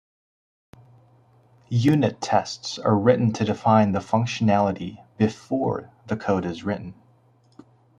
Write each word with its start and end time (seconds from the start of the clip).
Unit 1.69 2.19
tests 2.21 2.79
are 2.79 2.97
written 2.97 3.31
to 3.33 3.45
define 3.45 3.91
the 3.91 3.99
functionality 3.99 4.97
"before" 5.19 5.91
the 6.07 6.17
code 6.17 6.43
is 6.43 6.63
written. 6.63 6.95